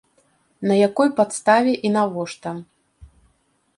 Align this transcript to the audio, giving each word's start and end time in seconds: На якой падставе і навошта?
На 0.69 0.75
якой 0.87 1.09
падставе 1.21 1.73
і 1.91 1.93
навошта? 1.99 2.55